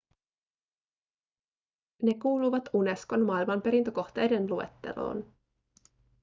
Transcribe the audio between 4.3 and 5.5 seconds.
luetteloon